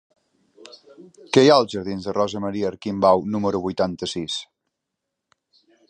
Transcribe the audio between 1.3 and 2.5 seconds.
Què hi ha als jardins de Rosa